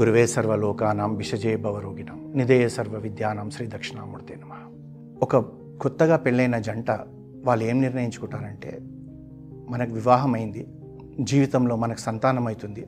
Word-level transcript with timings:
గురువే 0.00 0.26
సర్వలోకానాం 0.26 1.16
విషజే 1.16 1.56
భవరోగిణం 1.56 2.32
నిధేయ 2.36 2.68
సర్వ 2.68 2.96
విద్యానాం 2.96 3.50
శ్రీ 3.50 3.66
దక్షిణామూర్తి 3.66 4.34
నమ. 4.36 4.72
ఒక 5.22 5.36
కొత్తగా 5.80 6.16
పెళ్ళైన 6.16 6.58
జంట 6.58 6.90
వాళ్ళు 7.44 7.64
ఏం 7.64 7.80
నిర్ణయించుకుంటారంటే 7.80 8.78
మనకు 9.68 9.92
వివాహమైంది 9.92 10.66
జీవితంలో 11.20 11.76
మనకు 11.76 11.98
సంతానం 11.98 12.46
అవుతుంది 12.46 12.86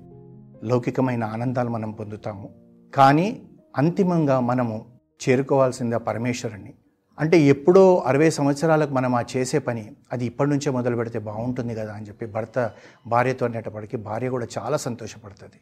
లౌకికమైన 0.64 1.25
ఆనందాలు 1.25 1.68
మనం 1.68 1.93
పొందుతాము 1.93 2.50
కానీ 2.94 3.42
అంతిమంగా 3.76 4.40
మనము 4.40 4.84
చేరుకోవాల్సింది 5.29 5.98
పరమేశ్వరుణ్ణి. 5.98 6.74
అంటే 7.20 7.40
ఎప్పుడో 7.40 7.98
అరవై 7.98 8.30
సంవత్సరాలకు 8.30 8.92
మనం 8.92 9.14
ఆ 9.14 9.22
చేసే 9.36 9.58
పని 9.58 9.92
అది 10.12 10.26
ఇప్పటి 10.26 10.50
నుంచే 10.50 10.70
మొదలు 10.70 10.96
పెడితే 10.96 11.18
బాగుంటుంది 11.18 11.74
కదా 11.74 11.92
అని 11.92 12.06
చెప్పి 12.06 12.26
భర్త 12.26 12.70
భార్యతో 13.06 13.46
అనేటప్పటికీ 13.46 13.96
భార్య 13.96 14.29
కూడా 14.29 14.46
చాలా 14.58 14.76
సంతోషపడుతుంది. 14.76 15.60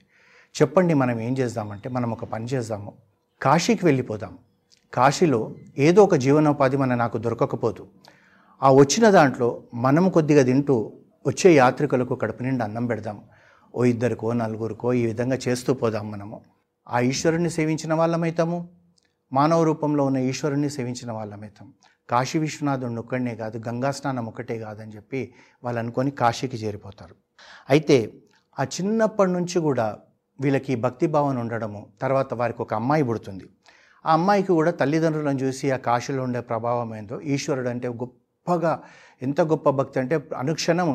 చెప్పండి 0.62 0.94
మనం 0.94 1.20
ఏం 1.20 1.38
చేద్దామంటే 1.38 1.88
మనం 1.88 2.10
ఒక 2.10 2.24
పని 2.24 2.44
చేద్దాము. 2.44 2.92
కాశీకి 3.42 3.86
వెళ్ళిపోదాం. 3.86 4.38
కాశీలో 4.94 5.54
ఏదో 5.78 6.04
ఒక 6.04 6.14
జీవనోపాధి 6.14 6.76
మన 6.76 6.94
నాకు 6.94 7.18
దొరకకపోదు. 7.18 7.88
ఆ 8.62 8.72
వచ్చిన 8.72 9.10
దాంట్లో 9.10 9.62
మనం 9.74 10.08
కొద్దిగా 10.08 10.42
తింటూ 10.42 10.92
వచ్చే 11.26 11.54
యాత్రికులకు 11.54 12.14
కడుపు 12.14 12.42
నిండా 12.42 12.64
అన్నం 12.64 12.86
పెడదాం. 12.86 13.22
ఓ 13.74 13.84
ఇద్దరికో 13.84 14.32
నలుగురికో 14.32 14.92
ఈ 14.92 15.06
విధంగా 15.06 15.38
చేస్తూ 15.48 15.74
పోదాం 15.74 16.10
మనము. 16.10 16.40
ఆ 16.88 17.00
ఈశ్వరుణ్ణి 17.00 17.50
సేవించిన 17.50 17.94
వాళ్ళమైతాము. 17.94 18.68
మానవ 19.32 19.62
రూపంలో 19.62 20.04
ఉన్న 20.04 20.16
ఈశ్వరుణ్ణి 20.16 20.70
సేవించిన 20.70 21.12
వాళ్ళమైతాం. 21.12 21.72
కాశీ 22.10 22.38
విశ్వనాథుడిని 22.38 22.98
ఒక్కడనే 22.98 23.34
కాదు 23.34 23.62
గంగా 23.68 23.90
స్నానం 23.90 24.26
ఒకటే 24.26 24.58
కాదని 24.58 24.92
చెప్పి 24.92 25.34
వాళ్ళు 25.64 25.78
అనుకొని 25.78 26.10
కాశీకి 26.10 26.56
చేరిపోతారు. 26.56 27.14
అయితే 27.70 28.12
ఆ 28.60 28.62
చిన్నప్పటి 28.62 29.30
నుంచి 29.30 29.60
కూడా 29.60 29.98
వీళ్ళకి 30.42 30.74
భక్తిభావం 30.84 31.38
ఉండడము 31.42 31.80
తర్వాత 32.02 32.34
వారికి 32.40 32.62
ఒక 32.66 32.72
అమ్మాయి 32.80 33.04
పుడుతుంది. 33.08 33.44
ఆ 34.04 34.12
అమ్మాయికి 34.18 34.52
కూడా 34.58 34.72
తల్లిదండ్రులను 34.80 35.40
చూసి 35.44 35.66
ఆ 35.76 35.78
కాశీలో 35.88 36.22
ఉండే 36.26 36.40
ప్రభావం 36.50 36.90
ఏందో 36.98 37.16
ఈశ్వరుడు 37.34 37.70
అంటే 37.74 37.88
గొప్పగా 38.02 38.72
ఎంత 39.22 39.40
గొప్ప 39.52 39.70
భక్తి 39.80 39.98
అంటే 40.02 40.16
అనుక్షణం 40.42 40.88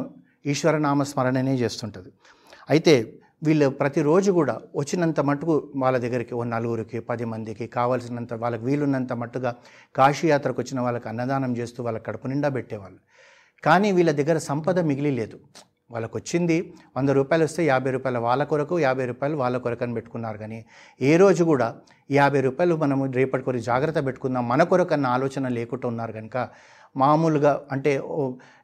ఈశ్వర 0.51 0.75
నామ 0.87 1.03
స్మరణనే 1.11 1.53
చేస్తుంటుంది. 1.61 2.09
అయితే 2.73 2.95
వీళ్ళు 3.45 3.67
ప్రతిరోజు 3.79 4.29
కూడా 4.31 4.53
వచ్చినంత 4.75 5.19
మటుకు 5.29 5.53
వాళ్ళ 5.81 5.95
దగ్గరికి 6.03 6.33
ఓ 6.39 6.43
నలుగురికి 6.53 6.99
పది 7.09 7.25
మందికి 7.31 7.65
కావాల్సినంత 7.77 8.33
వాళ్ళకి 8.43 8.63
వీలున్నంత 8.67 9.13
మట్టుగా 9.21 9.51
కాశీయాత్రకు 9.95 10.59
వచ్చిన 10.61 10.79
వాళ్ళకి 10.85 11.07
అన్నదానం 11.11 11.51
చేస్తూ 11.59 11.79
వాళ్ళ 11.83 11.99
కడుపు 12.07 12.27
నిండా 12.31 12.49
పెట్టేవాళ్ళు. 12.49 12.99
కానీ 13.63 13.89
వీళ్ళ 13.97 14.11
దగ్గర 14.19 14.37
సంపద 14.49 14.79
మిగిలి 14.89 15.11
లేదు 15.19 15.37
వాళ్ళకు 15.91 16.17
వచ్చింది 16.17 16.73
వంద 16.97 17.09
రూపాయలు 17.09 17.43
వస్తే 17.43 17.65
యాభై 17.65 17.91
రూపాయలు 17.91 18.19
వాళ్ళ 18.19 18.43
కొరకు 18.43 18.79
యాభై 18.79 19.05
రూపాయలు 19.05 19.35
వాళ్ళ 19.37 19.57
కొరకు 19.57 19.83
అని 19.83 19.93
పెట్టుకున్నారు. 19.93 20.37
కానీ 20.37 20.65
ఏ 21.01 21.17
రోజు 21.17 21.43
కూడా 21.43 21.67
యాభై 22.11 22.41
రూపాయలు 22.41 22.75
మనము 22.75 23.05
రేపటి 23.11 23.43
కొరకు 23.43 23.63
జాగ్రత్త 23.63 24.05
పెట్టుకుందాం 24.05 24.47
మన 24.49 24.63
కొరకు 24.63 24.93
అన్న 24.93 25.07
ఆలోచన 25.07 25.47
లేకుండా 25.47 25.87
ఉన్నారు 25.87 26.11
కనుక 26.11 26.37
మామూలుగా 26.97 27.61
అంటే 27.71 27.91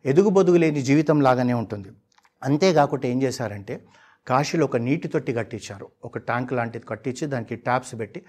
ఎదుగు 0.06 0.30
బొదుగు 0.30 0.58
లేని 0.58 0.82
జీవితం 0.82 1.22
లాగానే 1.22 1.54
ఉంటుంది. 1.54 1.90
అంతేకాకుండా 2.44 3.08
ఏం 3.08 3.24
చేశారంటే 3.24 3.74
కాశీలో 4.28 4.66
ఒక 4.66 4.78
నీటి 4.78 5.08
తొట్టి 5.08 5.34
కట్టించారు. 5.34 5.88
ఒక 6.06 6.18
ట్యాంక్ 6.18 6.54
లాంటిది 6.54 6.86
కట్టించి 6.86 7.28
దానికి 7.28 7.56
ట్యాప్స్ 7.56 8.00
పెట్టి 8.00 8.22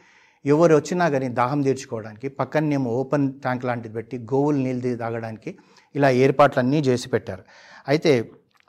ఎవరు 0.44 0.74
వచ్చినా 0.76 1.08
కానీ 1.08 1.28
దాహం 1.28 1.62
తీర్చుకోవడానికి 1.62 2.28
పక్కనేమో 2.28 2.90
ఓపెన్ 2.90 3.26
ట్యాంక్ 3.40 3.64
లాంటిది 3.64 3.94
పెట్టి 3.94 4.18
గోవులు 4.18 4.56
నీళ్ళు 4.56 4.96
తాగడానికి 4.96 5.50
ఇలా 5.94 6.10
ఏర్పాట్లన్నీ 6.10 6.80
చేసి 6.80 7.08
పెట్టారు. 7.08 7.44
అయితే 7.88 8.12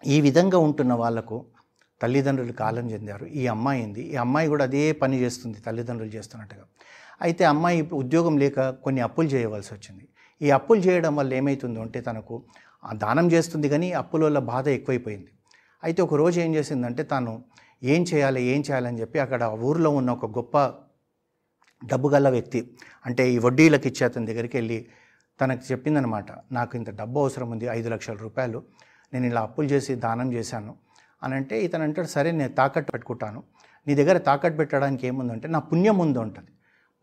ఈ 0.03 0.17
విధంగా 0.21 0.57
ఉంటున్న 0.57 0.93
వాళ్ళకు 0.93 1.37
తల్లిదండ్రులు 2.01 2.53
కాలం 2.53 2.85
చెందారు. 2.91 3.25
ఈ 3.25 3.43
అమ్మాయి 3.47 3.81
ఉంది. 3.83 4.01
ఈ 4.13 4.15
అమ్మాయి 4.15 4.47
కూడా 4.49 4.63
అదే 4.63 4.91
పని 4.91 5.17
చేస్తుంది 5.21 5.59
తల్లిదండ్రులు 5.59 6.11
చేస్తున్నట్టుగా. 6.17 6.65
అయితే 7.21 7.43
అమ్మాయి 7.43 7.81
ఉద్యోగం 8.01 8.37
లేక 8.37 8.69
కొన్ని 8.85 9.01
అప్పులు 9.01 9.27
చేయవలసి 9.27 9.73
వచ్చింది. 9.73 10.05
ఈ 10.41 10.49
అప్పులు 10.49 10.81
చేయడం 10.87 11.15
వల్ల 11.15 11.33
ఏమవుతుందో 11.33 11.81
అంటే 11.81 12.01
తనకు 12.01 12.43
ఆ 12.83 12.93
దానం 12.93 13.27
చేస్తుంది 13.31 13.67
కానీ 13.69 13.91
అప్పుల 14.01 14.21
వల్ల 14.23 14.39
బాధ 14.39 14.67
ఎక్కువైపోయింది. 14.67 15.31
అయితే 15.83 16.01
ఒక 16.01 16.13
రోజు 16.13 16.37
ఏం 16.39 16.55
చేసిందంటే 16.55 17.03
తాను 17.03 17.43
ఏం 17.83 18.05
చేయాలి 18.13 18.41
ఏం 18.53 18.61
చేయాలని 18.61 18.99
చెప్పి 19.01 19.19
అక్కడ 19.19 19.43
ఊర్లో 19.43 19.89
ఉన్న 19.89 20.09
ఒక 20.11 20.25
గొప్ప 20.25 20.57
డబ్బు 21.81 22.07
గల 22.09 22.29
వ్యక్తి 22.29 22.59
అంటే 23.05 23.23
ఈ 23.31 23.37
వడ్డీలకు 23.37 23.87
ఇచ్చే 23.87 24.05
అతని 24.05 24.25
దగ్గరికి 24.25 24.55
వెళ్ళి 24.57 24.85
తనకు 25.39 25.63
చెప్పిందనమాట 25.71 26.31
నాకు 26.51 26.73
ఇంత 26.77 26.89
డబ్బు 26.89 27.19
అవసరం 27.19 27.51
ఉంది 27.51 27.65
ఐదు 27.69 27.89
లక్షల 27.89 28.15
రూపాయలు. 28.15 28.63
నేను 29.13 29.25
ఇలా 29.25 29.41
అప్పులు 29.41 29.67
చేసి 29.67 29.95
దానం 29.95 30.33
చేశాను 30.33 30.75
అని 31.23 31.35
అంటే 31.35 31.55
ఇతను 31.61 31.83
అంటాడు 31.83 32.07
సరే 32.07 32.31
నేను 32.31 32.53
తాకట్టు 32.53 32.91
పెట్టుకుంటాను. 32.91 33.43
నీ 33.87 33.95
దగ్గర 33.95 34.17
తాకట్టు 34.17 34.57
పెట్టడానికి 34.57 35.07
ఏముందంటే 35.07 35.47
నా 35.47 35.59
పుణ్యం 35.59 35.97
ముందు 35.97 36.19
ఉంటుంది 36.19 36.51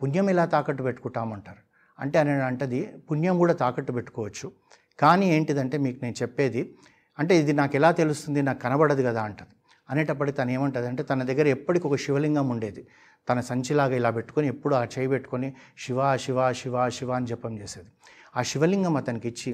పుణ్యం 0.02 0.30
ఇలా 0.30 0.44
తాకట్టు 0.44 0.82
పెట్టుకుంటామంటారు? 0.82 1.62
అంటే 2.00 2.18
అని 2.18 2.30
అంటది 2.30 2.80
పుణ్యం 3.10 3.38
కూడా 3.38 3.52
తాకట్టు 3.52 3.92
పెట్టుకోవచ్చు. 3.92 4.52
కానీ 4.98 5.26
ఏంటిదంటే 5.34 5.78
మీకు 5.78 5.98
నేను 6.02 6.16
చెప్పేది 6.22 6.74
అంటే 7.18 7.36
ఇది 7.36 7.52
నాకు 7.52 7.76
ఎలా 7.76 7.90
తెలుస్తుంది 7.90 8.42
నాకు 8.42 8.60
కనబడదు 8.60 9.02
కదా 9.02 9.22
అంటది. 9.22 9.54
అనేటప్పటికి 9.90 10.36
తను 10.36 10.50
ఏమంటుంది 10.50 10.86
అంటే 10.86 11.02
తన 11.02 11.22
దగ్గర 11.22 11.46
ఎప్పటికి 11.46 11.86
ఒక 11.86 11.96
శివలింగం 11.96 12.48
ఉండేది. 12.48 12.86
తన 13.28 13.40
సంచిలాగా 13.40 13.96
ఇలా 13.96 14.10
పెట్టుకొని 14.10 14.48
ఎప్పుడు 14.48 14.74
ఆ 14.74 14.84
చేయి 14.84 15.08
పెట్టుకొని 15.08 15.54
శివ 15.78 16.16
శివ 16.16 16.52
శివ 16.52 16.88
శివ 16.88 17.10
అని 17.10 17.26
జపం 17.26 17.58
చేసేది. 17.58 17.90
ఆ 18.36 18.42
శివలింగం 18.42 18.96
అతనికి 18.96 19.28
ఇచ్చి 19.28 19.50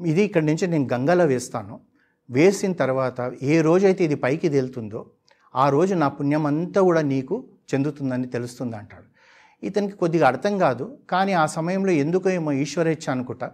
ఇది 0.00 0.22
ఇక్కడి 0.22 0.46
నుంచి 0.46 0.66
నేను 0.66 0.88
గంగలో 0.92 1.24
వేస్తాను. 1.24 1.80
వేసిన 2.30 2.72
తర్వాత 2.72 3.32
ఏ 3.42 3.60
రోజైతే 3.60 4.04
ఇది 4.04 4.14
పైకి 4.14 4.48
తేలుతుందో 4.48 5.06
ఆ 5.56 5.68
రోజు 5.68 5.94
నా 5.94 6.08
పుణ్యం 6.08 6.46
అంతా 6.46 6.80
కూడా 6.80 7.00
నీకు 7.00 7.44
చెందుతుందని 7.74 8.26
తెలుస్తుంది 8.26 8.76
అంటాడు. 8.76 9.06
ఇతనికి 9.66 9.96
కొద్దిగా 9.96 10.26
అర్థం 10.26 10.58
కాదు 10.58 10.98
కానీ 11.10 11.32
ఆ 11.32 11.46
సమయంలో 11.46 11.92
ఎందుకో 11.92 12.30
ఏమో 12.30 12.52
ఈశ్వరేచ్ఛ 12.52 13.10
అనుకుంటా 13.10 13.52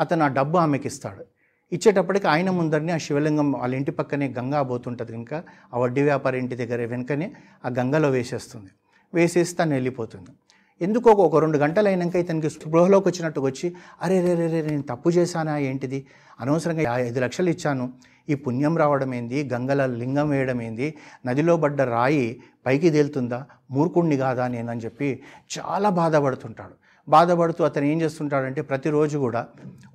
అతను 0.00 0.24
ఆ 0.24 0.28
డబ్బు 0.28 0.58
ఆమెకి 0.58 0.86
ఇస్తాడు. 0.88 1.24
ఇచ్చేటప్పటికి 1.72 2.26
ఆయన 2.26 2.50
ముందరనే 2.50 2.92
ఆ 2.92 2.98
శివలింగం 2.98 3.52
వాళ్ళ 3.52 3.74
ఇంటి 3.74 3.90
పక్కనే 3.90 4.34
గంగా 4.38 4.62
పోతుంటుంది 4.62 5.12
కనుక 5.12 5.34
ఆ 5.74 5.78
వడ్డీ 5.78 6.02
వ్యాపారి 6.02 6.38
ఇంటి 6.38 6.56
దగ్గర 6.56 6.86
వెనుకనే 6.86 7.32
ఆ 7.64 7.68
గంగలో 7.68 8.10
వేసేస్తుంది. 8.10 8.70
వేసేసి 9.14 9.56
తను 9.56 9.72
వెళ్ళిపోతుంది. 9.72 10.30
ఎందుకో 10.82 11.10
ఒక 11.10 11.36
రెండు 11.36 11.58
గంటలు 11.58 11.88
అయినాక 11.88 12.16
ఇతనికి 12.16 12.50
స్పృహలోకి 12.50 13.08
వచ్చినట్టుగా 13.08 13.46
వచ్చి 13.46 13.74
అరే 14.02 14.20
రే 14.20 14.34
రే 14.34 14.46
రే 14.46 14.62
నేను 14.62 14.82
తప్పు 14.82 15.08
చేశానా? 15.10 15.58
ఏంటిది? 15.58 16.06
అనవసరంగా 16.40 16.96
ఐదు 16.96 17.20
లక్షలు 17.20 17.50
ఇచ్చాను. 17.50 17.92
ఈ 18.28 18.34
పుణ్యం 18.34 18.76
రావడం 18.76 19.14
ఏంది 19.14 19.48
గంగల 19.52 19.86
లింగం 19.86 20.28
వేయడం 20.28 20.62
ఏంది 20.62 20.94
నదిలో 21.26 21.56
పడ్డ 21.56 21.82
రాయి 21.82 22.40
పైకి 22.66 22.90
తేలుతుందా? 22.90 23.46
మూర్ఖుణ్ణి 23.70 24.16
కాదా 24.16 24.48
నేనని 24.48 24.80
చెప్పి 24.80 25.22
చాలా 25.58 25.88
బాధపడుతుంటాడు. 25.88 26.81
బాధపడుతూ 27.08 27.64
అతను 27.64 27.84
ఏం 27.84 28.02
చేస్తుంటాడంటే 28.02 28.62
ప్రతిరోజు 28.62 29.18
కూడా 29.18 29.46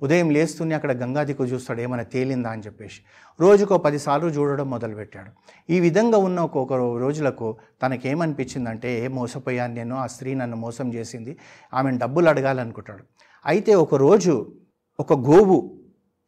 ఉదయం 0.02 0.30
లేస్తూనే 0.30 0.74
అక్కడ 0.74 0.92
గంగా 0.92 1.22
దిక్కు 1.22 1.46
చూస్తాడు 1.46 1.80
ఏమైనా 1.80 2.02
తేలిందా? 2.02 2.50
అని 2.50 2.62
చెప్పేసి. 2.66 3.00
రోజుకో 3.40 3.78
పదిసార్లు 3.78 4.28
చూడడం 4.28 4.70
మొదలుపెట్టాడు. 4.70 5.30
ఈ 5.72 5.80
విధంగా 5.80 6.18
ఉన్న 6.18 6.40
ఒక్కొక్క 6.40 6.72
రోజులకు 6.72 7.56
తనకేమనిపించిందంటే 7.82 9.04
ఏ 9.04 9.08
మోసపోయాను 9.08 9.74
నేను 9.74 9.96
ఆ 9.96 10.06
స్త్రీ 10.06 10.34
నన్ను 10.34 10.56
మోసం 10.56 10.94
చేసింది 10.94 11.36
ఆమెను 11.74 11.98
డబ్బులు 11.98 12.28
అడగాలనుకుంటాడు. 12.28 13.02
అయితే 13.46 13.74
ఒకరోజు 13.74 14.52
ఒక 15.00 15.12
గోవు 15.12 15.78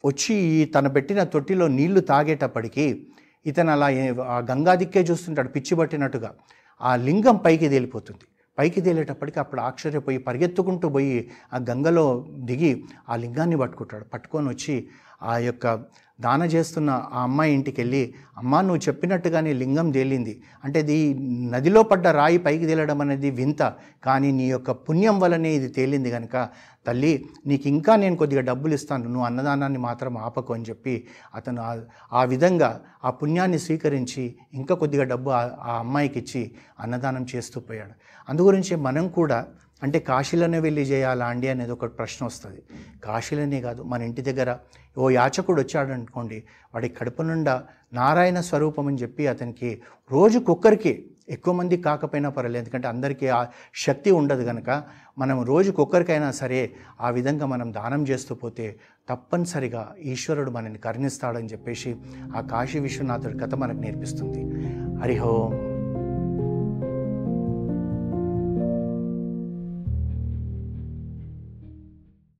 వచ్చి 0.06 0.64
తన 0.74 0.86
పెట్టిన 0.86 1.22
తొట్టిలో 1.22 1.68
నీళ్ళు 1.68 2.00
తాగేటప్పటికీ 2.00 3.06
ఇతను 3.46 3.70
అలా 3.70 3.86
గంగాదిక్కే 3.88 4.52
గంగా 4.52 4.74
దిక్కే 4.74 5.00
చూస్తుంటాడు 5.00 5.48
పిచ్చి 5.48 5.74
పట్టినట్టుగా. 5.76 6.34
ఆ 6.82 6.96
లింగం 6.96 7.36
పైకి 7.36 7.68
తేలిపోతుంది. 7.68 8.24
పైకి 8.60 8.80
తేలేటప్పటికి 8.80 9.38
అప్పుడు 9.40 9.60
ఆశ్చర్యపోయి 9.60 10.18
పరిగెత్తుకుంటూ 10.18 10.86
పోయి 10.88 11.18
ఆ 11.54 11.58
గంగలో 11.70 12.06
దిగి 12.48 12.72
ఆ 13.08 13.16
లింగాన్ని 13.16 13.56
పట్టుకుంటాడు. 13.56 14.04
పట్టుకొని 14.14 14.48
వచ్చి 14.48 14.74
ఆ 15.22 15.38
యొక్క 15.38 15.84
దాన 16.20 16.42
చేస్తున్న 16.42 16.90
ఆ 17.12 17.22
అమ్మాయి 17.22 17.54
ఇంటికి 17.54 17.80
వెళ్ళి 17.80 18.14
అమ్మ 18.38 18.60
నువ్వు 18.60 18.76
చెప్పినట్టుగానే 18.76 19.52
లింగం 19.52 19.90
తేలింది. 19.90 20.42
అంటే 20.64 20.80
ఇది 20.80 21.14
నదిలో 21.50 21.82
పడ్డ 21.82 22.06
రాయి 22.08 22.38
పైకి 22.38 22.66
తేలడం 22.66 23.00
అనేది 23.00 23.30
వింత 23.30 23.74
కానీ 24.04 24.32
నీ 24.32 24.50
యొక్క 24.50 24.70
పుణ్యం 24.70 25.20
వల్లనే 25.20 25.52
ఇది 25.52 25.68
తేలింది 25.68 26.10
కనుక 26.10 26.48
తల్లి 26.86 27.24
నీకు 27.46 27.68
ఇంకా 27.68 27.96
నేను 27.96 28.16
కొద్దిగా 28.16 28.40
డబ్బులు 28.40 28.74
ఇస్తాను. 28.74 29.04
నువ్వు 29.04 29.24
అన్నదానాన్ని 29.24 29.78
మాత్రం 29.78 30.18
ఆపకు 30.18 30.54
అని 30.54 30.64
చెప్పి 30.64 31.06
అతను 31.34 31.62
ఆ- 32.12 32.24
విధంగా 32.24 32.80
ఆ 33.04 33.10
పుణ్యాన్ని 33.10 33.58
స్వీకరించి 33.58 34.34
ఇంకా 34.54 34.74
కొద్దిగా 34.74 35.04
డబ్బు 35.04 35.30
ఆ 35.30 35.48
ఆ 35.60 35.78
అమ్మాయికి 35.78 36.18
ఇచ్చి 36.18 36.50
అన్నదానం 36.80 37.26
చేస్తూ 37.36 37.60
పోయాడు. 37.60 37.92
అందుగురించి 38.28 38.76
మనం 38.76 39.08
కూడా 39.08 39.46
అంటే 39.82 39.98
కాశీలోనే 39.98 40.58
వెళ్ళి 40.58 40.82
చేయాలా 40.82 41.26
అండి 41.26 41.48
అనేది 41.48 41.72
ఒక 41.72 41.98
ప్రశ్న 41.98 42.26
వస్తుంది. 42.26 42.62
కాశీలోనే 43.04 43.60
కాదు 43.60 43.82
మన 43.82 44.02
ఇంటి 44.02 44.22
దగ్గర 44.22 44.58
ఓ 44.98 45.10
యాచకుడు 45.10 45.62
వచ్చాడు 45.62 45.92
అనుకోండి 45.92 46.44
వాడి 46.74 46.88
కడుపు 46.88 47.22
నుండా 47.22 47.64
నారాయణ 47.92 48.40
స్వరూపం 48.40 48.86
అని 48.86 48.96
చెప్పి 48.96 49.26
అతనికి 49.26 49.82
రోజుకొక్కరికి 50.10 51.06
ఎక్కువ 51.28 51.54
మంది 51.54 51.76
కాకపోయినా 51.76 52.28
పర్వాలేదు 52.28 52.62
ఎందుకంటే 52.62 52.88
అందరికీ 52.88 53.26
ఆ 53.26 53.46
శక్తి 53.74 54.10
ఉండదు 54.10 54.44
కనుక 54.44 54.82
మనం 55.18 55.44
రోజుకొక్కరికైనా 55.44 56.30
సరే 56.30 56.72
ఆ 57.00 57.10
విధంగా 57.10 57.46
మనం 57.46 57.74
దానం 57.74 58.08
చేస్తూ 58.08 58.34
పోతే 58.34 58.78
తప్పనిసరిగా 59.08 59.94
ఈశ్వరుడు 60.00 60.50
మనని 60.50 60.78
కరుణిస్తాడని 60.78 61.46
చెప్పేసి 61.46 61.96
ఆ 62.36 62.40
కాశీ 62.40 62.78
విశ్వనాథుడి 62.78 63.38
కథ 63.38 63.54
మనకు 63.54 63.78
నేర్పిస్తుంది. 63.78 64.42
హరిహోం 65.02 65.69